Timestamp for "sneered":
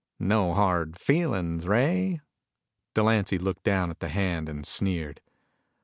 4.65-5.21